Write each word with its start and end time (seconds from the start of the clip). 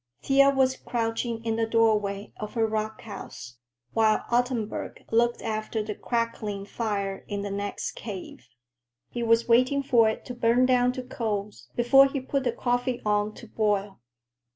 Thea 0.23 0.49
was 0.49 0.77
crouching 0.77 1.45
in 1.45 1.57
the 1.57 1.67
doorway 1.67 2.33
of 2.37 2.55
her 2.55 2.65
rock 2.65 3.01
house, 3.01 3.57
while 3.93 4.25
Ottenburg 4.31 5.05
looked 5.11 5.43
after 5.43 5.83
the 5.83 5.93
crackling 5.93 6.65
fire 6.65 7.23
in 7.27 7.43
the 7.43 7.51
next 7.51 7.91
cave. 7.91 8.47
He 9.11 9.21
was 9.21 9.47
waiting 9.47 9.83
for 9.83 10.09
it 10.09 10.25
to 10.25 10.33
burn 10.33 10.65
down 10.65 10.91
to 10.93 11.03
coals 11.03 11.69
before 11.75 12.07
he 12.07 12.19
put 12.19 12.45
the 12.45 12.51
coffee 12.51 12.99
on 13.05 13.35
to 13.35 13.47
boil. 13.47 13.99